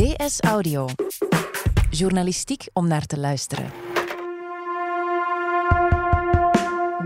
[0.00, 0.86] DS Audio.
[1.90, 3.70] Journalistiek om naar te luisteren.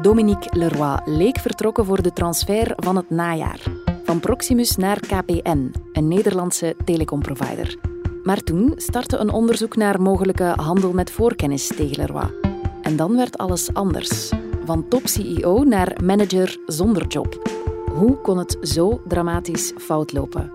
[0.03, 3.61] Dominique Leroy leek vertrokken voor de transfer van het najaar.
[4.05, 7.79] Van Proximus naar KPN, een Nederlandse telecomprovider.
[8.23, 12.31] Maar toen startte een onderzoek naar mogelijke handel met voorkennis tegen Leroy.
[12.83, 14.33] En dan werd alles anders.
[14.65, 17.51] Van top-CEO naar manager zonder job.
[17.93, 20.53] Hoe kon het zo dramatisch fout lopen?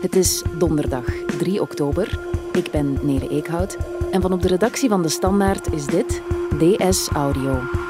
[0.00, 2.18] Het is donderdag 3 oktober.
[2.52, 3.76] Ik ben Nele Eekhout.
[4.10, 6.22] En van op de redactie van De Standaard is dit
[6.58, 7.83] DS Audio.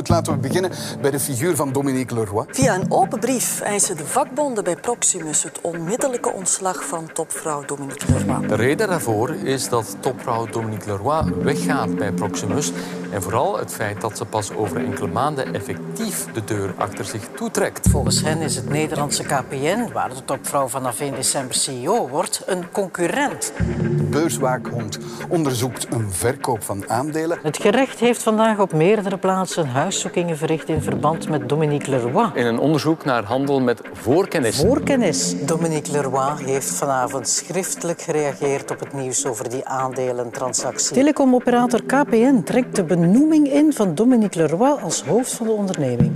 [0.00, 2.44] Goed, laten we beginnen bij de figuur van Dominique Leroy.
[2.48, 8.12] Via een open brief eisen de vakbonden bij Proximus het onmiddellijke ontslag van topvrouw Dominique
[8.12, 8.46] Leroy.
[8.46, 12.72] De reden daarvoor is dat topvrouw Dominique Leroy weggaat bij Proximus.
[13.12, 17.28] En vooral het feit dat ze pas over enkele maanden effectief de deur achter zich
[17.34, 17.88] toetrekt.
[17.88, 22.70] Volgens hen is het Nederlandse KPN, waar de topvrouw vanaf 1 december CEO wordt, een
[22.72, 23.52] concurrent.
[23.96, 27.38] De beurswaakhond onderzoekt een verkoop van aandelen.
[27.42, 32.30] Het gerecht heeft vandaag op meerdere plaatsen huiszoekingen verricht in verband met Dominique Leroy.
[32.34, 34.56] In een onderzoek naar handel met voorkennis.
[34.56, 35.34] Voorkennis.
[35.46, 40.94] Dominique Leroy heeft vanavond schriftelijk gereageerd op het nieuws over die aandelentransactie.
[40.94, 46.12] Telecomoperator KPN trekt de benoeming in van Dominique Leroy als hoofd van de onderneming.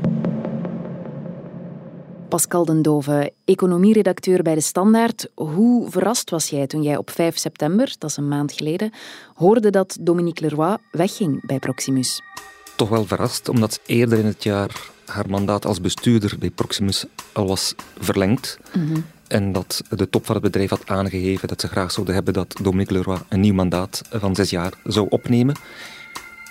[2.28, 5.28] Pascal den Dove, economieredacteur bij De Standaard.
[5.34, 8.92] Hoe verrast was jij toen jij op 5 september, dat is een maand geleden,
[9.34, 12.20] hoorde dat Dominique Leroy wegging bij Proximus?
[12.76, 17.46] Toch wel verrast, omdat eerder in het jaar haar mandaat als bestuurder bij Proximus al
[17.46, 18.58] was verlengd.
[19.28, 22.56] En dat de top van het bedrijf had aangegeven dat ze graag zouden hebben dat
[22.62, 25.54] Dominique Leroy een nieuw mandaat van zes jaar zou opnemen.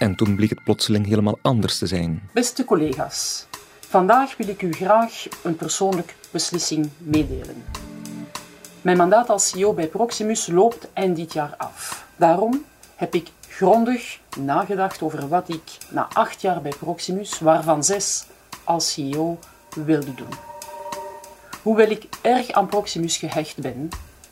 [0.03, 2.29] En toen bleek het plotseling helemaal anders te zijn.
[2.33, 3.45] Beste collega's,
[3.79, 7.63] vandaag wil ik u graag een persoonlijke beslissing meedelen.
[8.81, 12.05] Mijn mandaat als CEO bij Proximus loopt eind dit jaar af.
[12.15, 12.63] Daarom
[12.95, 18.25] heb ik grondig nagedacht over wat ik na acht jaar bij Proximus, waarvan zes
[18.63, 19.37] als CEO,
[19.75, 20.33] wilde doen.
[21.61, 23.89] Hoewel ik erg aan Proximus gehecht ben,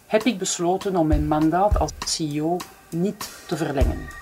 [0.08, 2.58] heb ik besloten om mijn mandaat als CEO
[2.90, 4.21] niet te verlengen.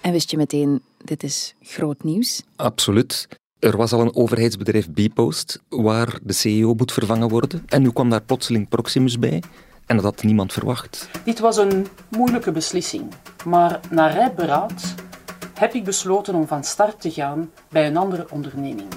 [0.00, 2.42] En wist je meteen, dit is groot nieuws?
[2.56, 3.28] Absoluut.
[3.58, 7.62] Er was al een overheidsbedrijf Bpost waar de CEO moet vervangen worden.
[7.66, 9.42] En nu kwam daar plotseling Proximus bij.
[9.86, 11.08] En dat had niemand verwacht.
[11.24, 13.12] Dit was een moeilijke beslissing,
[13.44, 14.94] maar na rijp beraad
[15.54, 18.88] heb ik besloten om van start te gaan bij een andere onderneming.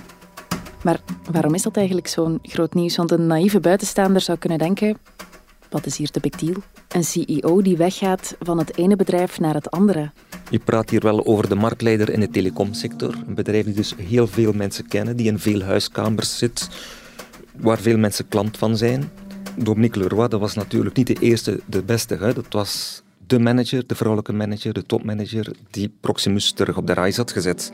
[0.84, 1.00] Maar
[1.32, 2.96] waarom is dat eigenlijk zo'n groot nieuws?
[2.96, 4.98] Want een naïeve buitenstaander zou kunnen denken,
[5.70, 6.56] wat is hier de big deal?
[6.92, 10.12] Een CEO die weggaat van het ene bedrijf naar het andere.
[10.50, 13.16] Je praat hier wel over de marktleider in de telecomsector.
[13.28, 16.70] Een bedrijf die dus heel veel mensen kennen, die in veel huiskamers zit,
[17.58, 19.12] waar veel mensen klant van zijn.
[19.56, 22.16] Dominique Leroy, dat was natuurlijk niet de eerste, de beste.
[22.16, 22.34] Hè.
[22.34, 27.18] Dat was de manager, de vrouwelijke manager, de topmanager, die Proximus terug op de reis
[27.18, 27.72] had gezet.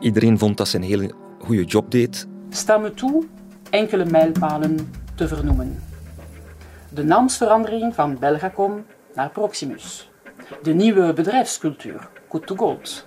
[0.00, 2.26] Iedereen vond dat ze een hele goede job deed.
[2.50, 3.24] Sta me toe
[3.70, 4.76] enkele mijlpalen
[5.14, 5.89] te vernoemen.
[6.94, 8.84] De naamsverandering van Belgacom
[9.14, 10.10] naar Proximus.
[10.62, 13.06] De nieuwe bedrijfscultuur, Good to Gold.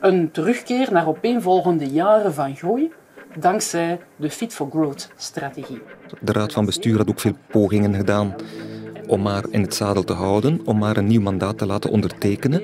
[0.00, 2.92] Een terugkeer naar opeenvolgende jaren van groei
[3.38, 5.82] dankzij de Fit for Growth-strategie.
[6.20, 8.34] De raad van bestuur had ook veel pogingen gedaan
[9.06, 12.62] om haar in het zadel te houden, om haar een nieuw mandaat te laten ondertekenen.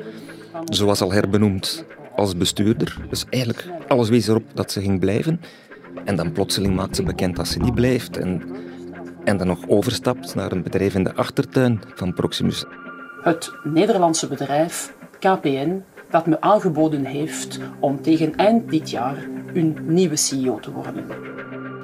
[0.64, 1.84] Ze was al herbenoemd
[2.16, 5.40] als bestuurder, dus eigenlijk alles wees erop dat ze ging blijven.
[6.04, 8.42] En dan plotseling maakt ze bekend dat ze niet blijft en,
[9.30, 12.64] en dan nog overstapt naar een bedrijf in de achtertuin van Proximus.
[13.22, 20.16] Het Nederlandse bedrijf KPN dat me aangeboden heeft om tegen eind dit jaar hun nieuwe
[20.16, 21.04] CEO te worden.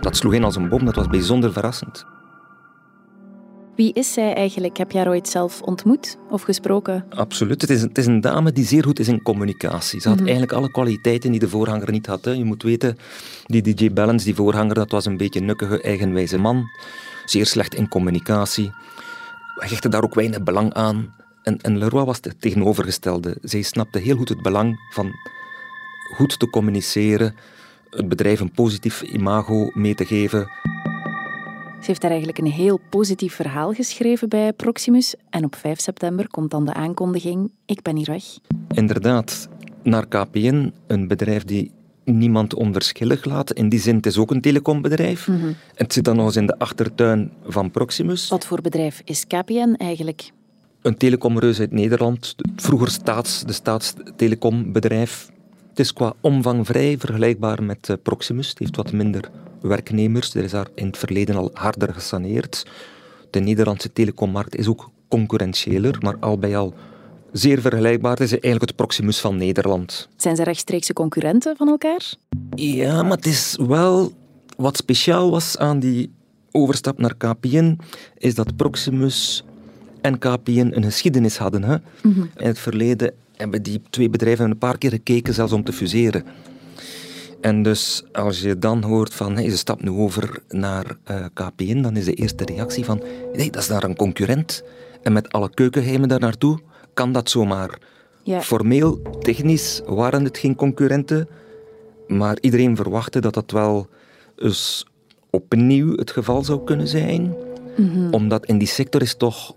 [0.01, 2.07] Dat sloeg in als een bom, dat was bijzonder verrassend.
[3.77, 4.77] Wie is zij eigenlijk?
[4.77, 7.05] Heb jij haar ooit zelf ontmoet of gesproken?
[7.11, 7.61] Absoluut.
[7.61, 10.01] Het is, het is een dame die zeer goed is in communicatie.
[10.01, 12.25] Ze had eigenlijk alle kwaliteiten die de voorganger niet had.
[12.25, 12.31] Hè.
[12.31, 12.97] Je moet weten,
[13.47, 16.65] die DJ Balance, die voorganger, dat was een beetje een nukkige, eigenwijze man.
[17.27, 18.73] Zeer slecht in communicatie.
[19.55, 21.15] Hij hechtte daar ook weinig belang aan.
[21.43, 23.37] En, en Leroy was het tegenovergestelde.
[23.43, 25.13] Zij snapte heel goed het belang van
[26.15, 27.35] goed te communiceren,
[27.91, 30.49] het bedrijf een positief imago mee te geven.
[31.81, 35.15] Ze heeft daar eigenlijk een heel positief verhaal geschreven bij Proximus.
[35.31, 38.25] En op 5 september komt dan de aankondiging: ik ben hier weg.
[38.69, 39.49] Inderdaad,
[39.83, 41.73] naar KPN, een bedrijf die
[42.15, 43.53] niemand onverschillig laat.
[43.53, 45.29] In die zin, het is ook een telecombedrijf.
[45.29, 45.53] Mhm.
[45.75, 48.29] Het zit dan nog eens in de achtertuin van Proximus.
[48.29, 50.31] Wat voor bedrijf is KPN eigenlijk?
[50.83, 52.35] Een telecomreus uit Nederland.
[52.57, 55.31] Vroeger staats, de staatstelecombedrijf.
[55.69, 58.49] Het is qua omvang vrij vergelijkbaar met eh, Proximus.
[58.49, 59.31] Het heeft wat minder
[59.61, 60.35] werknemers.
[60.35, 62.67] Er is daar in het verleden al harder gesaneerd.
[63.31, 66.75] De Nederlandse telecommarkt is ook concurrentiëler, maar al bij al
[67.39, 68.11] zeer vergelijkbaar.
[68.11, 70.09] Het is eigenlijk het Proximus van Nederland.
[70.17, 72.15] Zijn ze rechtstreekse concurrenten van elkaar?
[72.55, 74.13] Ja, maar het is wel
[74.57, 76.11] wat speciaal was aan die
[76.51, 77.79] overstap naar KPN,
[78.19, 79.45] is dat Proximus
[80.01, 81.63] en KPN een geschiedenis hadden.
[81.65, 81.77] Hè?
[82.03, 86.25] In het verleden hebben die twee bedrijven een paar keer gekeken zelfs om te fuseren.
[87.41, 91.81] En dus als je dan hoort van hey, ze stapt nu over naar eh, KPN,
[91.81, 93.03] dan is de eerste reactie van
[93.33, 94.63] nee, dat is daar een concurrent.
[95.03, 96.61] En met alle keukenheimen daar naartoe
[96.97, 97.79] kan dat zomaar.
[98.23, 98.41] Ja.
[98.41, 101.29] Formeel, technisch waren het geen concurrenten,
[102.09, 103.87] maar iedereen verwachtte dat dat wel
[104.37, 104.87] eens
[105.31, 107.35] opnieuw het geval zou kunnen zijn.
[108.11, 109.55] Omdat in die sector is toch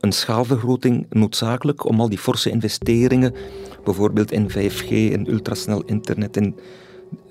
[0.00, 3.34] een schaalvergroting noodzakelijk om al die forse investeringen,
[3.84, 6.56] bijvoorbeeld in 5G, in ultrasnel internet, in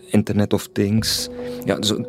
[0.09, 1.29] Internet of Things.
[1.65, 2.05] Ja, zo,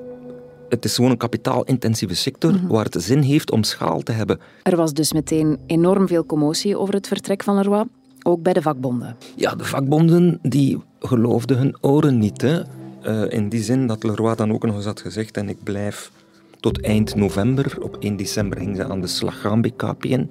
[0.69, 4.41] het is gewoon een kapitaalintensieve sector waar het zin heeft om schaal te hebben.
[4.62, 7.85] Er was dus meteen enorm veel commotie over het vertrek van Leroy,
[8.23, 9.17] ook bij de vakbonden.
[9.37, 12.41] Ja, de vakbonden die geloofden hun oren niet.
[12.41, 12.62] Hè.
[13.03, 16.11] Eh, in die zin dat Leroy dan ook nog eens had gezegd en ik blijf
[16.61, 17.76] tot eind november.
[17.81, 20.31] Op 1 december gingen ze aan de slag gaan bij KPN.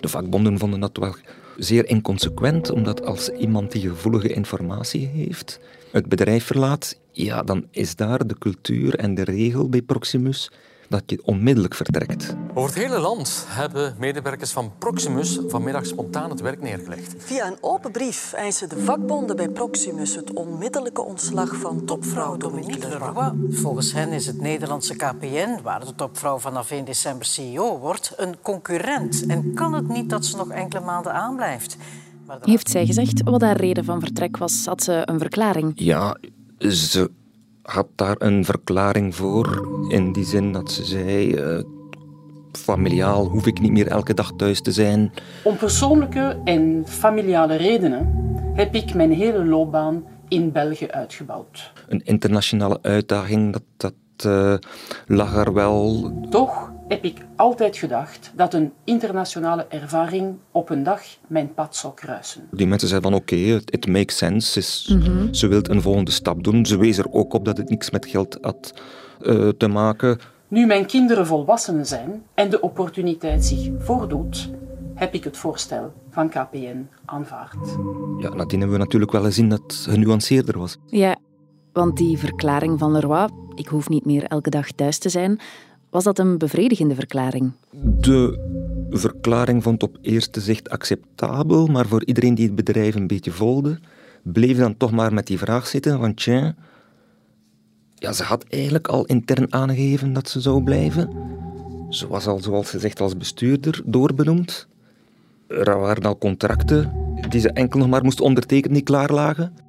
[0.00, 1.14] De vakbonden vonden dat wel
[1.56, 5.60] zeer inconsequent, omdat als iemand die gevoelige informatie heeft,
[5.90, 10.50] het bedrijf verlaat, ja, dan is daar de cultuur en de regel bij Proximus
[10.94, 12.36] dat je onmiddellijk vertrekt.
[12.54, 17.14] Over het hele land hebben medewerkers van Proximus vanmiddag spontaan het werk neergelegd.
[17.18, 22.88] Via een open brief eisen de vakbonden bij Proximus het onmiddellijke ontslag van topvrouw Dominique
[22.88, 23.32] Leroy.
[23.50, 28.34] Volgens hen is het Nederlandse KPN, waar de topvrouw vanaf 1 december CEO wordt, een
[28.42, 29.26] concurrent.
[29.26, 31.76] En kan het niet dat ze nog enkele maanden aanblijft?
[32.40, 34.66] Heeft zij gezegd wat haar reden van vertrek was?
[34.66, 35.72] Had ze een verklaring?
[35.74, 36.16] Ja,
[36.58, 37.10] ze
[37.64, 39.68] had daar een verklaring voor.
[39.88, 41.62] In die zin dat ze zei: eh,
[42.52, 45.12] familiaal hoef ik niet meer elke dag thuis te zijn.
[45.42, 48.22] Om persoonlijke en familiale redenen
[48.54, 51.72] heb ik mijn hele loopbaan in België uitgebouwd.
[51.88, 54.54] Een internationale uitdaging, dat, dat eh,
[55.06, 56.12] lag er wel.
[56.30, 61.94] Toch heb ik altijd gedacht dat een internationale ervaring op een dag mijn pad zou
[61.94, 62.48] kruisen.
[62.50, 64.58] Die mensen zeiden van oké, it, it makes sense.
[64.58, 64.96] Is,
[65.30, 66.66] Ze wil een volgende stap doen.
[66.66, 68.74] Ze wees er ook op dat het niks met geld had
[69.20, 70.18] eh, te maken.
[70.48, 74.50] Nu mijn kinderen volwassen zijn en de opportuniteit zich voordoet,
[74.94, 77.76] heb ik het voorstel van KPN aanvaard.
[78.18, 80.76] Ja, nadien hebben we natuurlijk wel gezien dat het genuanceerder was.
[80.86, 81.16] Ja,
[81.72, 85.40] want die verklaring van Leroy, ik hoef niet meer elke dag thuis te zijn,
[85.94, 87.52] was dat een bevredigende verklaring?
[88.00, 88.38] De
[88.90, 93.78] verklaring vond op eerste zicht acceptabel, maar voor iedereen die het bedrijf een beetje volgde,
[94.22, 96.54] bleef dan toch maar met die vraag zitten van tja,
[97.94, 101.10] ja, ze had eigenlijk al intern aangegeven dat ze zou blijven.
[101.88, 104.68] Ze was al, zoals ze zegt, als bestuurder doorbenoemd.
[105.48, 106.92] Er waren al contracten
[107.28, 109.63] die ze enkel nog maar moest ondertekenen die klaar lagen.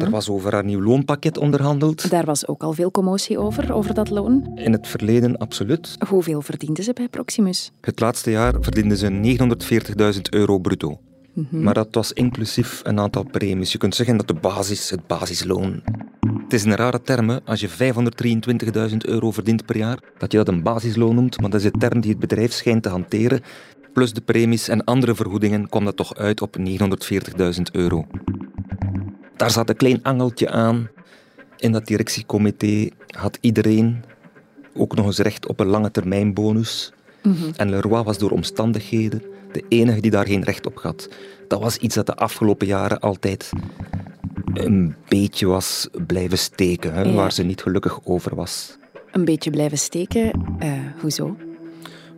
[0.00, 2.10] Er was over haar nieuw loonpakket onderhandeld.
[2.10, 4.50] Daar was ook al veel commotie over, over dat loon.
[4.54, 5.96] In het verleden absoluut.
[6.08, 7.72] Hoeveel verdiende ze bij Proximus?
[7.80, 9.38] Het laatste jaar verdiende ze
[10.14, 11.00] 940.000 euro bruto.
[11.50, 13.72] Maar dat was inclusief een aantal premies.
[13.72, 15.82] Je kunt zeggen dat de basis, het basisloon...
[16.42, 17.68] Het is een rare term, als je
[18.90, 21.78] 523.000 euro verdient per jaar, dat je dat een basisloon noemt, maar dat is de
[21.78, 23.40] term die het bedrijf schijnt te hanteren.
[23.92, 26.66] Plus de premies en andere vergoedingen kwam dat toch uit op 940.000
[27.72, 28.06] euro.
[29.40, 30.88] Daar zat een klein angeltje aan.
[31.56, 34.04] In dat directiecomité had iedereen
[34.74, 36.92] ook nog eens recht op een lange termijn bonus.
[37.56, 41.08] En Leroy was door omstandigheden de enige die daar geen recht op had.
[41.48, 43.50] Dat was iets dat de afgelopen jaren altijd
[44.54, 47.12] een beetje was blijven steken, hè, Ja.
[47.12, 48.76] waar ze niet gelukkig over was.
[49.10, 50.30] Een beetje blijven steken.
[50.58, 51.36] Eh, hoezo?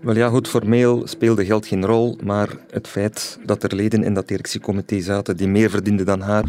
[0.02, 4.14] Wel ja, goed, formeel speelde geld geen rol, maar het feit dat er leden in
[4.14, 6.44] dat directiecomité zaten die meer verdienden dan haar,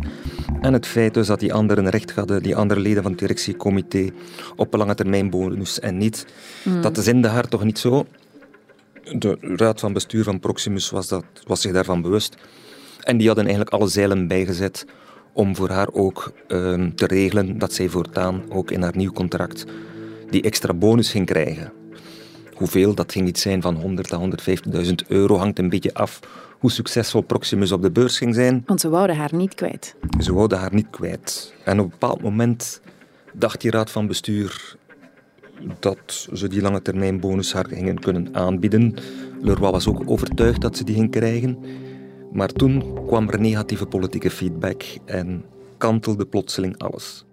[0.62, 4.10] en het feit dus dat die anderen recht hadden, die andere leden van het directiecomité,
[4.55, 6.25] op een lange termijn bonus en niet,
[6.81, 8.05] dat zinde haar toch niet zo.
[9.17, 12.36] De raad van bestuur van Proximus was, dat, was zich daarvan bewust.
[13.00, 14.86] En die hadden eigenlijk alle zeilen bijgezet
[15.33, 19.65] om voor haar ook ehm, te regelen dat zij voortaan ook in haar nieuw contract
[20.29, 21.83] die extra bonus ging krijgen.
[22.55, 26.19] Hoeveel, dat ging niet zijn van 100 à 150.000 euro, hangt een beetje af
[26.60, 28.63] hoe succesvol Proximus op de beurs ging zijn.
[28.65, 29.95] Want ze wouden haar niet kwijt.
[30.19, 31.53] Ze wouden haar niet kwijt.
[31.65, 32.81] En op een bepaald moment
[33.33, 34.75] dacht die raad van bestuur
[35.79, 38.95] dat ze die lange termijn bonus haar gingen kunnen aanbieden.
[39.41, 41.57] Leroy was ook overtuigd dat ze die ging krijgen.
[42.31, 45.45] Maar toen kwam er negatieve politieke feedback en
[45.77, 47.25] kantelde plotseling alles.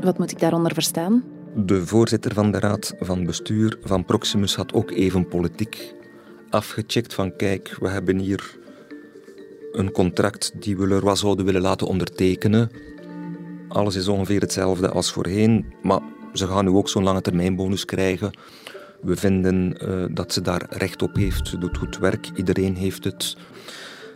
[0.00, 1.24] Wat moet ik daaronder verstaan?
[1.64, 5.94] De voorzitter van de raad van bestuur van Proximus had ook even politiek
[6.50, 8.58] afgecheckt van kijk, we hebben hier
[9.72, 12.70] een contract die we Leroy zouden willen laten ondertekenen.
[13.68, 16.00] Alles is ongeveer hetzelfde als voorheen, maar
[16.32, 18.30] ze gaan nu ook zo'n lange termijnbonus krijgen.
[19.00, 21.48] We vinden uh, dat ze daar recht op heeft.
[21.48, 23.36] Ze doet goed werk, iedereen heeft het.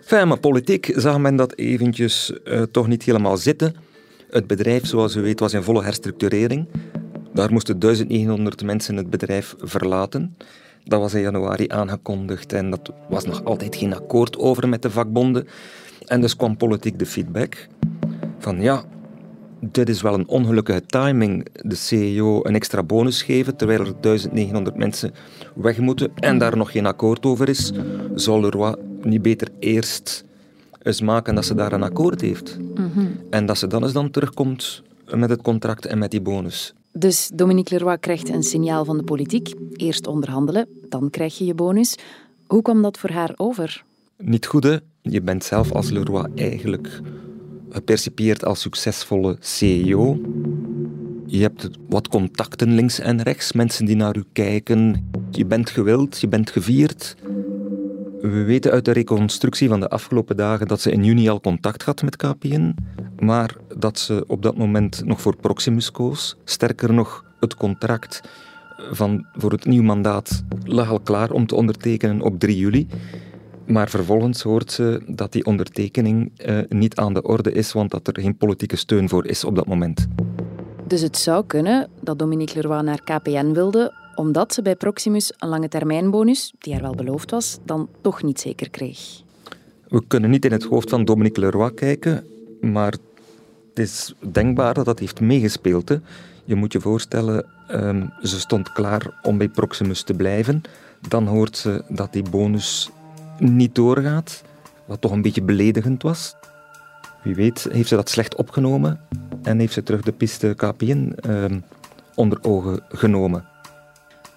[0.00, 3.75] Enfin, maar politiek zag men dat eventjes uh, toch niet helemaal zitten.
[4.30, 6.66] Het bedrijf, zoals u weet, was in volle herstructurering.
[7.33, 10.37] Daar moesten 1900 mensen het bedrijf verlaten.
[10.85, 14.91] Dat was in januari aangekondigd en dat was nog altijd geen akkoord over met de
[14.91, 15.47] vakbonden.
[16.07, 17.67] En dus kwam politiek de feedback
[18.39, 18.85] van ja,
[19.61, 21.47] dit is wel een ongelukkige timing.
[21.53, 25.13] De CEO een extra bonus geven terwijl er 1900 mensen
[25.55, 27.73] weg moeten en daar nog geen akkoord over is.
[28.15, 30.25] Zou Leroy niet beter eerst
[30.83, 32.59] eens maken dat ze daar een akkoord heeft?
[32.75, 33.07] Mhm.
[33.31, 34.83] En dat ze dan eens dan terugkomt
[35.15, 36.75] met het contract en met die bonus.
[36.92, 39.54] Dus Dominique Leroy krijgt een signaal van de politiek.
[39.73, 41.97] Eerst onderhandelen, dan krijg je je bonus.
[42.47, 43.85] Hoe kwam dat voor haar over?
[44.16, 44.80] Niet goed?
[45.02, 47.00] Je bent zelf als Leroy eigenlijk
[47.68, 50.20] gepercipieerd als succesvolle CEO.
[51.26, 55.11] Je hebt wat contacten links en rechts, mensen die naar u kijken.
[55.30, 57.16] Je bent gewild, je bent gevierd.
[58.21, 61.83] We weten uit de reconstructie van de afgelopen dagen dat ze in juni al contact
[61.83, 62.75] had met KPN,
[63.19, 66.37] maar dat ze op dat moment nog voor Proximus koos.
[66.45, 68.21] Sterker nog, het contract
[68.91, 72.87] van, voor het nieuwe mandaat lag al klaar om te ondertekenen op 3 juli.
[73.67, 78.07] Maar vervolgens hoort ze dat die ondertekening uh, niet aan de orde is, want dat
[78.07, 80.07] er geen politieke steun voor is op dat moment.
[80.87, 85.49] Dus het zou kunnen dat Dominique Leroy naar KPN wilde, omdat ze bij Proximus een
[85.49, 89.23] lange termijnbonus, die er wel beloofd was, dan toch niet zeker kreeg.
[89.89, 92.25] We kunnen niet in het hoofd van Dominique Leroy kijken,
[92.61, 92.93] maar
[93.69, 95.99] het is denkbaar dat dat heeft meegespeeld.
[96.45, 100.62] Je moet je voorstellen, um, ze stond klaar om bij Proximus te blijven.
[101.09, 102.91] Dan hoort ze dat die bonus
[103.39, 104.43] niet doorgaat,
[104.87, 106.35] wat toch een beetje beledigend was.
[107.23, 109.00] Wie weet heeft ze dat slecht opgenomen
[109.43, 111.61] en heeft ze terug de piste KPN ehm,
[112.15, 113.50] onder ogen genomen.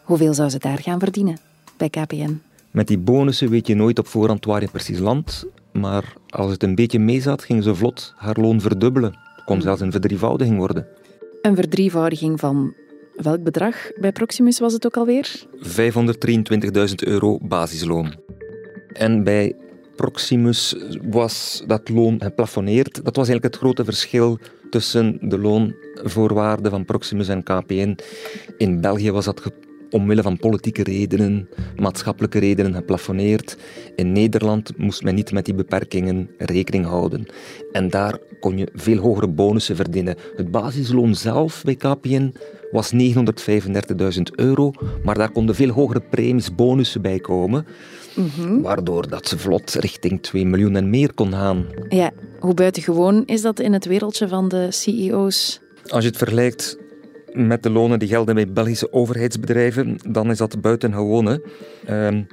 [0.04, 1.38] Hoeveel zou ze daar gaan verdienen
[1.78, 2.42] bij KPN?
[2.72, 6.64] Met die bonussen weet je nooit op voorhand waar je precies landt, maar als het
[6.64, 9.16] een beetje mee zat, ging ze vlot haar loon verdubbelen.
[9.36, 10.88] Het kon zelfs een verdrievoudiging worden.
[11.42, 12.74] Een verdrievoudiging van
[13.16, 15.46] welk bedrag bij Proximus was het ook alweer?
[15.58, 18.16] 523.000 euro basisloon.
[18.94, 19.56] En bij
[19.96, 22.96] Proximus was dat loon geplafonneerd.
[23.04, 27.98] Dat was eigenlijk het grote verschil tussen de loonvoorwaarden van Proximus en KPN.
[28.58, 29.42] In België was dat
[29.94, 33.58] omwille van politieke redenen, maatschappelijke redenen geplafonneerd.
[33.96, 37.26] In Nederland moest men niet met die beperkingen rekening houden.
[37.72, 40.16] En daar kon je veel hogere bonussen verdienen.
[40.36, 42.34] Het basisloon zelf bij KPN
[42.72, 44.72] was 935.000 euro,
[45.04, 47.66] maar daar konden veel hogere premies, bonussen bij komen.
[48.16, 48.62] Mhm.
[48.62, 51.66] Waardoor dat ze vlot richting 2 miljoen en meer kon gaan.
[51.90, 55.62] Ja, hoe buitengewoon is dat in het wereldje van de CEO's?
[55.88, 56.78] Als je het vergelijkt
[57.34, 61.26] met de lonen die gelden bij Belgische overheidsbedrijven, dan is dat buitengewoon.
[61.26, 61.38] Hè.
[61.86, 62.24] Ehm,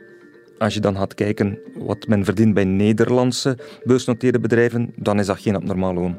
[0.59, 5.41] als je dan gaat kijken wat men verdient bij Nederlandse beursnoteerde bedrijven, dan is dat
[5.41, 6.17] geen abnormaal loon.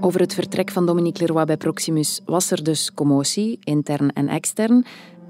[0.00, 4.84] Over het vertrek van Dominique Leroy bij Proximus was er dus commotie, intern en extern.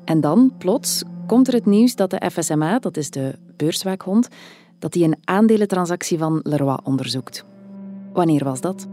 [0.04, 4.28] En dan, plots, komt er het nieuws dat de FSMA, dat is de beurswaakhond,
[4.78, 7.44] dat die een aandelentransactie van Leroy onderzoekt.
[8.12, 8.86] Wanneer was dat?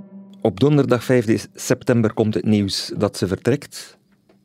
[0.48, 3.98] Op donderdag 5 september komt het nieuws dat ze vertrekt.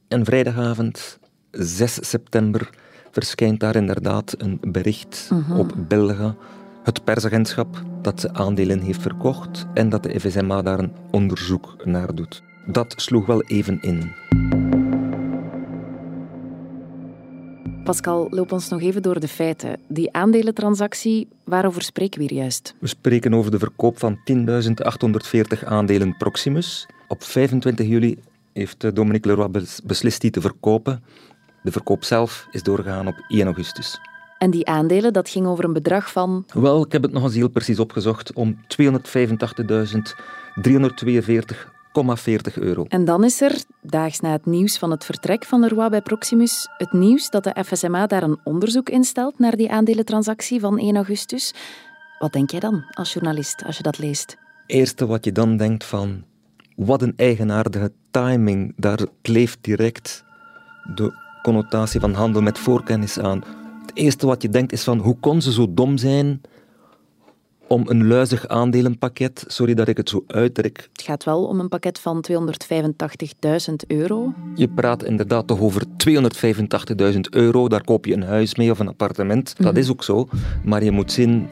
[0.08, 1.18] En vrijdagavond
[1.50, 2.70] 6 september
[3.10, 5.58] verschijnt daar inderdaad een bericht mhm.
[5.58, 6.36] op Belga,
[6.82, 12.14] het persagentschap, dat ze aandelen heeft verkocht en dat de FSMA daar een onderzoek naar
[12.14, 12.42] doet.
[12.66, 14.12] Dat sloeg wel even in.
[17.84, 19.80] Pascal, loop ons nog even door de feiten.
[19.88, 22.74] Die aandelentransactie, waarover spreken we hier juist?
[22.78, 26.86] We spreken over de verkoop van 10.840 aandelen Proximus.
[27.08, 28.18] Op 25 juli
[28.52, 31.02] heeft eh, Dominique Leroy beslist die te verkopen.
[31.62, 34.00] De verkoop zelf is doorgegaan op 1 augustus.
[34.38, 36.44] En die aandelen, dat ging over een bedrag van?
[36.54, 38.32] Wel, ik heb het nog eens heel precies opgezocht.
[38.32, 38.60] Om 285.342
[42.54, 42.84] euro.
[42.88, 46.68] En dan is er, daags na het nieuws van het vertrek van Leroy bij Proximus,
[46.76, 51.54] het nieuws dat de FSMA daar een onderzoek instelt naar die aandelentransactie van 1 augustus.
[52.18, 54.36] Wat denk jij dan als journalist als je dat leest?
[54.66, 56.24] Eerste wat je dan denkt van,
[56.76, 58.72] wat een eigenaardige timing.
[58.76, 60.24] Daar kleeft direct
[60.94, 63.44] de connotatie van handel met voorkennis aan.
[63.80, 66.40] Het eerste wat je denkt is van, hoe kon ze zo dom zijn
[67.72, 70.88] om een luizig aandelenpakket, sorry dat ik het zo uitdruk.
[70.92, 74.32] Het gaat wel om een pakket van 285.000 euro.
[74.54, 75.82] Je praat inderdaad toch over
[77.12, 79.54] 285.000 euro, daar koop je een huis mee of een appartement.
[79.56, 79.80] Dat mhm.
[79.80, 80.28] is ook zo,
[80.64, 81.48] maar je moet zien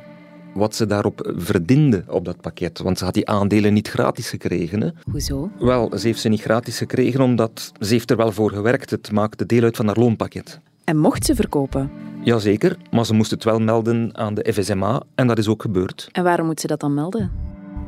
[0.55, 2.79] wat ze daarop verdiende op dat pakket.
[2.79, 4.81] Want ze had die aandelen niet gratis gekregen.
[4.81, 4.89] Hè.
[5.11, 5.51] Hoezo?
[5.59, 8.91] Wel, ze heeft ze niet gratis gekregen omdat ze heeft er wel voor gewerkt.
[8.91, 10.61] Het maakte deel uit van haar loonpakket.
[10.91, 11.91] En mocht ze verkopen?
[12.23, 16.09] Jazeker, maar ze moest het wel melden aan de FSMA en dat is ook gebeurd.
[16.13, 17.31] En waarom moet ze dat dan melden?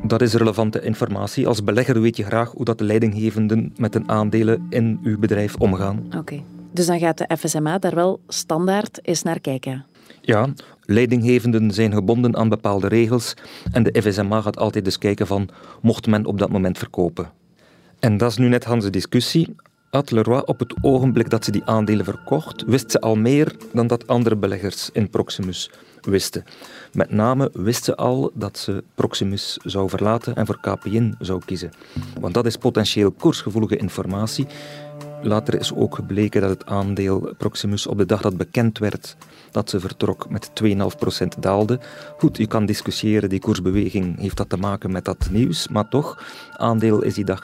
[0.03, 1.47] Dat is relevante informatie.
[1.47, 5.55] Als belegger weet je graag hoe dat de leidinggevenden met de aandelen in uw bedrijf
[5.55, 6.03] omgaan.
[6.17, 6.43] Oké.
[6.71, 9.85] Dus dan gaat de FSMA daar wel standaard eens naar kijken?
[10.21, 13.33] Ja, leidinggevenden zijn gebonden aan bepaalde regels
[13.71, 15.49] en de FSMA gaat altijd eens kijken van
[15.81, 17.31] mocht men op dat moment verkopen.
[17.99, 19.55] En dat is nu net Hans' discussie.
[20.01, 24.07] Leroy op het ogenblik dat ze die aandelen verkocht, wist ze al meer dan dat
[24.07, 25.71] andere beleggers in Proximus
[26.01, 26.43] wisten.
[26.93, 31.71] Met name wist ze al dat ze Proximus zou verlaten en voor KPN zou kiezen.
[32.19, 34.47] Want dat is potentieel koersgevoelige informatie.
[35.21, 39.15] Later is ook gebleken dat het aandeel Proximus op de dag dat bekend werd
[39.51, 41.79] dat ze vertrok met 2,5% daalde.
[42.17, 46.23] Goed, je kan discussiëren, die koersbeweging heeft dat te maken met dat nieuws, maar toch,
[46.51, 47.41] aandeel is die dag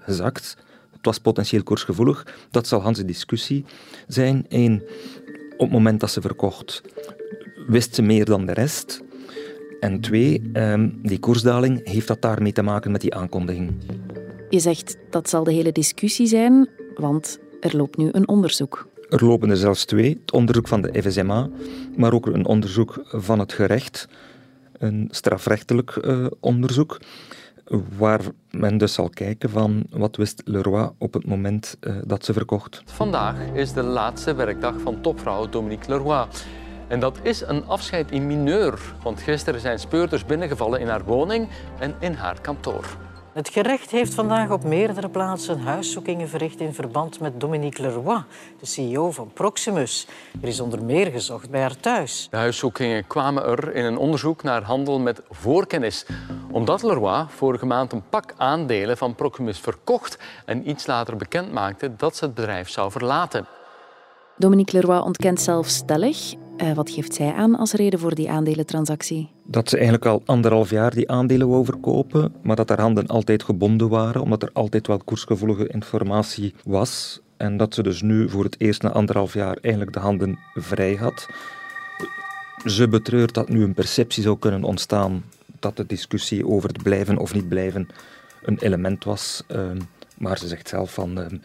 [0.00, 0.56] gezakt.
[1.04, 2.26] Het was potentieel koersgevoelig.
[2.50, 3.64] Dat zal Hans' discussie
[4.08, 4.46] zijn.
[4.48, 4.82] Eén,
[5.52, 6.82] op het moment dat ze verkocht,
[7.66, 9.02] wist ze meer dan de rest.
[9.80, 13.72] En twee, ehm, die koersdaling, heeft dat daarmee te maken met die aankondiging?
[14.50, 18.88] Je zegt dat zal de hele discussie zijn, want er loopt nu een onderzoek.
[19.08, 20.18] Er lopen er zelfs twee.
[20.20, 21.48] Het onderzoek van de FSMA,
[21.96, 24.08] maar ook een onderzoek van het gerecht.
[24.78, 27.00] Een strafrechtelijk uh, onderzoek
[27.98, 32.32] waar men dus zal kijken van wat wist Leroy op het moment uh, dat ze
[32.32, 32.82] verkocht.
[32.84, 36.26] Vandaag is de laatste werkdag van topvrouw Dominique Leroy.
[36.88, 41.48] En dat is een afscheid in mineur, want gisteren zijn speurders binnengevallen in haar woning
[41.78, 42.84] en in haar kantoor.
[43.34, 48.22] Het gerecht heeft vandaag op meerdere plaatsen huiszoekingen verricht in verband met Dominique Leroy,
[48.60, 50.06] de CEO van Proximus.
[50.42, 52.28] Er is onder meer gezocht bij haar thuis.
[52.30, 56.06] De huiszoekingen kwamen er in een onderzoek naar handel met voorkennis.
[56.50, 61.96] Omdat Leroy vorige maand een pak aandelen van Proximus verkocht en iets later bekend maakte
[61.96, 63.46] dat ze het bedrijf zou verlaten.
[64.36, 66.34] Dominique Leroy ontkent zelf stellig.
[66.56, 69.28] Uh, wat geeft zij aan als reden voor die aandelentransactie?
[69.44, 73.42] Dat ze eigenlijk al anderhalf jaar die aandelen wou verkopen, maar dat haar handen altijd
[73.42, 77.20] gebonden waren, omdat er altijd wel koersgevoelige informatie was.
[77.36, 80.94] En dat ze dus nu voor het eerst na anderhalf jaar eigenlijk de handen vrij
[80.94, 81.28] had.
[82.64, 85.24] Ze betreurt dat nu een perceptie zou kunnen ontstaan
[85.58, 87.88] dat de discussie over het blijven of niet blijven
[88.42, 89.42] een element was.
[89.46, 89.80] Ehm,
[90.18, 91.36] maar ze zegt zelf van ehm,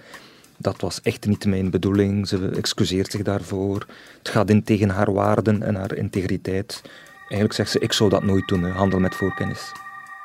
[0.61, 2.27] dat was echt niet mijn bedoeling.
[2.27, 3.85] Ze excuseert zich daarvoor.
[4.17, 6.81] Het gaat in tegen haar waarden en haar integriteit.
[7.19, 9.71] Eigenlijk zegt ze, ik zou dat nooit doen, handel met voorkennis.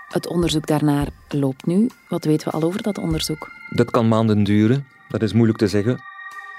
[0.08, 1.90] Het onderzoek daarnaar loopt nu.
[2.08, 3.50] Wat weten we al over dat onderzoek?
[3.70, 4.86] Dat kan maanden duren.
[5.08, 6.00] Dat is moeilijk te zeggen.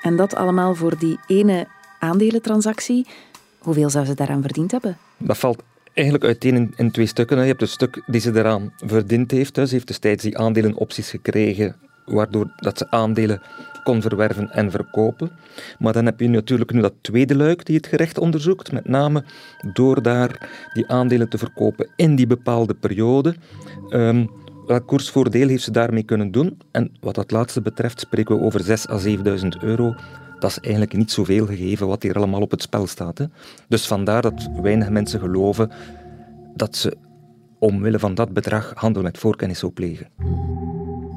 [0.01, 1.67] En dat allemaal voor die ene
[1.99, 3.07] aandelentransactie.
[3.59, 4.97] Hoeveel zou ze daaraan verdiend hebben?
[5.17, 7.39] Dat valt eigenlijk uiteen in, in twee stukken.
[7.39, 9.55] Je hebt het stuk die ze eraan verdiend heeft.
[9.55, 13.41] Ze heeft destijds die aandelenopties gekregen waardoor dat ze aandelen
[13.83, 15.31] kon verwerven en verkopen.
[15.79, 19.23] Maar dan heb je natuurlijk nu dat tweede luik die het gerecht onderzoekt, met name
[19.73, 23.35] door daar die aandelen te verkopen in die bepaalde periode.
[23.89, 24.29] Um,
[24.65, 26.57] welk koersvoordeel heeft ze daarmee kunnen doen?
[26.71, 29.95] En wat dat laatste betreft spreken we over 6.000 à 7.000 euro.
[30.39, 33.17] Dat is eigenlijk niet zoveel gegeven wat hier allemaal op het spel staat.
[33.17, 33.25] Hè.
[33.67, 35.71] Dus vandaar dat weinig mensen geloven
[36.55, 36.97] dat ze
[37.59, 40.07] omwille van dat bedrag handel met voorkennis zou plegen.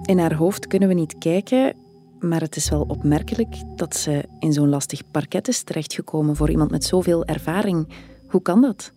[0.08, 1.74] In haar hoofd kunnen we niet kijken,
[2.20, 6.70] maar het is wel opmerkelijk dat ze in zo'n lastig parket is terechtgekomen voor iemand
[6.70, 7.88] met zoveel ervaring.
[8.26, 8.92] Hoe kan dat?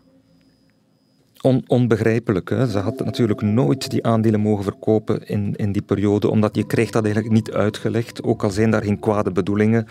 [1.42, 2.50] On, onbegrijpelijk.
[2.50, 2.68] Hè?
[2.68, 6.94] Ze had natuurlijk nooit die aandelen mogen verkopen in, in die periode, omdat je krijgt
[6.94, 9.88] dat eigenlijk niet uitgelegd, ook al zijn daar geen kwade bedoelingen.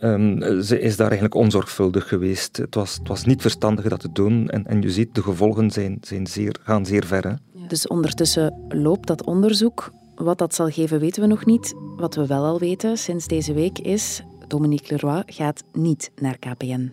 [0.00, 2.56] Um, ze is daar eigenlijk onzorgvuldig geweest.
[2.56, 4.48] Het was, het was niet verstandig dat te doen.
[4.48, 7.28] En, en je ziet, de gevolgen zijn, zijn zeer, gaan zeer ver.
[7.28, 7.34] Hè?
[7.68, 9.90] Dus ondertussen loopt dat onderzoek.
[10.16, 11.74] Wat dat zal geven, weten we nog niet.
[11.96, 16.92] Wat we wel al weten sinds deze week is: Dominique Leroy gaat niet naar KPN.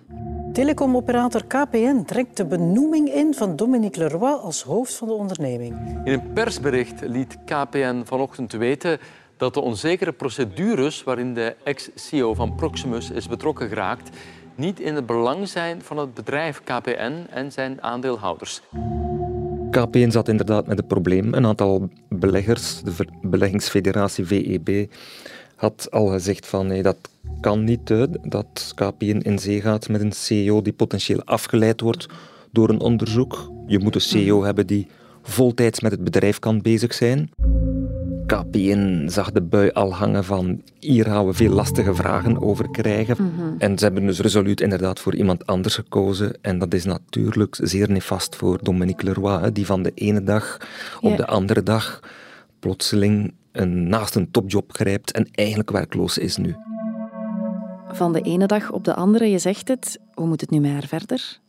[0.53, 6.01] Telecomoperator KPN trekt de benoeming in van Dominique Leroy als hoofd van de onderneming.
[6.03, 8.99] In een persbericht liet KPN vanochtend weten
[9.37, 14.17] dat de onzekere procedures waarin de ex-CEO van Proximus is betrokken geraakt
[14.55, 18.61] niet in het belang zijn van het bedrijf KPN en zijn aandeelhouders.
[19.73, 21.33] KPN zat inderdaad met een probleem.
[21.33, 24.91] Een aantal beleggers, de beleggingsfederatie VEB,
[25.55, 26.97] had al gezegd van nee, dat
[27.41, 27.87] kan niet,
[28.23, 32.05] dat KPN in zee gaat met een CEO die potentieel afgeleid wordt
[32.51, 33.51] door een onderzoek.
[33.67, 34.45] Je moet een CEO mhm.
[34.45, 34.87] hebben die
[35.21, 37.29] voltijds met het bedrijf kan bezig zijn.
[38.33, 43.15] KPN zag de bui al hangen van hier gaan we veel lastige vragen over krijgen.
[43.19, 43.53] Mhm.
[43.57, 46.37] En ze hebben dus resoluut inderdaad voor iemand anders gekozen.
[46.41, 50.57] En dat is natuurlijk zeer nefast voor Dominique Leroy, die van de ene dag
[51.01, 51.99] op de andere dag
[52.59, 56.55] plotseling een, naast een topjob grijpt en eigenlijk werkloos is nu.
[57.87, 60.71] Van de ene dag op de andere, je zegt het, hoe moet het nu met
[60.71, 61.39] haar verder?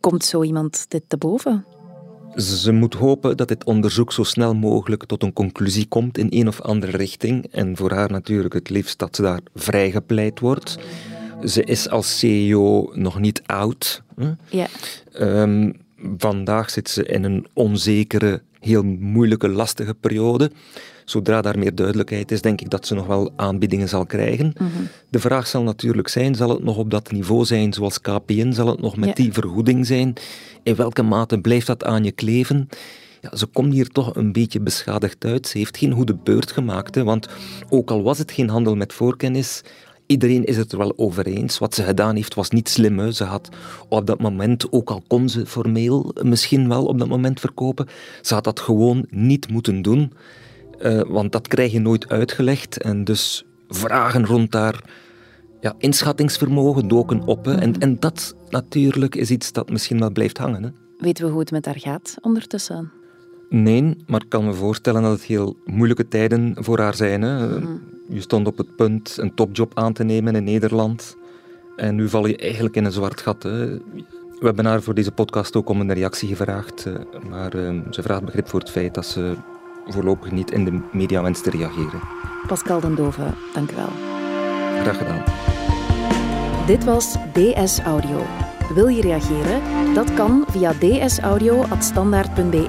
[0.00, 1.64] Komt zo iemand dit te boven?
[2.42, 6.48] Ze moet hopen dat dit onderzoek zo snel mogelijk tot een conclusie komt in een
[6.48, 7.46] of andere richting.
[7.50, 10.78] En voor haar natuurlijk het liefst dat ze daar vrijgepleit wordt.
[11.44, 14.02] Ze is als CEO nog niet oud.
[14.48, 14.66] Ja.
[15.20, 15.76] Um,
[16.18, 20.50] vandaag zit ze in een onzekere, heel moeilijke, lastige periode.
[21.04, 24.52] Zodra daar meer duidelijkheid is, denk ik dat ze nog wel aanbiedingen zal krijgen.
[24.54, 24.68] Mhm.
[25.08, 28.52] De vraag zal natuurlijk zijn, zal het nog op dat niveau zijn zoals KPN?
[28.52, 30.14] Zal het nog met die vergoeding zijn?
[30.68, 32.68] In welke mate blijft dat aan je kleven?
[33.20, 35.46] Ja, ze komt hier toch een beetje beschadigd uit.
[35.46, 36.94] Ze heeft geen goede beurt gemaakt.
[36.94, 37.28] Hè, want
[37.68, 39.62] ook al was het geen handel met voorkennis,
[40.06, 41.58] Iedereen is het er wel over eens.
[41.58, 43.12] Wat ze gedaan heeft was niet slim.
[43.12, 43.48] Ze had
[43.88, 47.86] op dat moment, ook al kon ze formeel misschien wel op dat moment verkopen,
[48.22, 50.12] ze had dat gewoon niet moeten doen.
[50.82, 52.82] Uh, want dat krijg je nooit uitgelegd.
[52.82, 54.84] En dus vragen rond daar
[55.60, 57.46] ja, inschattingsvermogen doken op.
[57.46, 60.62] En, en dat natuurlijk is iets dat misschien wel blijft hangen.
[60.62, 60.68] Hè.
[60.98, 62.90] Weten we hoe het met haar gaat ondertussen?
[63.48, 67.22] Nee, maar ik kan me voorstellen dat het heel moeilijke tijden voor haar zijn.
[67.22, 67.58] Hè.
[67.58, 67.76] Mhm.
[68.08, 71.16] Je stond op het punt een topjob aan te nemen in Nederland.
[71.76, 73.42] En nu val je eigenlijk in een zwart gat.
[73.42, 73.66] Hè.
[74.38, 76.86] We hebben haar voor deze podcast ook om een reactie gevraagd.
[76.86, 76.94] Eh,
[77.30, 79.34] maar uh, ze vraagt begrip voor het feit dat ze
[79.86, 82.00] voorlopig niet in de media wenst te reageren.
[82.46, 83.90] Pascal den Dove, dank u wel.
[84.82, 85.56] Graag gedaan.
[86.68, 88.22] Dit was DS Audio.
[88.74, 89.62] Wil je reageren?
[89.94, 92.66] Dat kan via dsaudio.standaard.be.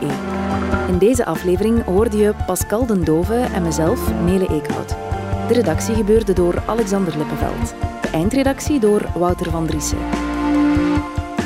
[0.87, 4.95] In deze aflevering hoorde je Pascal den Dove en mezelf, Nele Eekhout.
[5.47, 7.73] De redactie gebeurde door Alexander Lippenveld.
[8.01, 9.97] De eindredactie door Wouter van Driessen.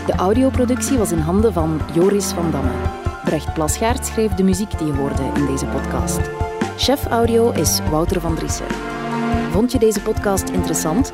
[0.05, 2.71] De audioproductie was in handen van Joris van Damme.
[3.23, 6.19] Brecht Plasgaard schreef de muziek die je hoorde in deze podcast.
[6.77, 8.67] Chef audio is Wouter van Driessen.
[9.51, 11.13] Vond je deze podcast interessant?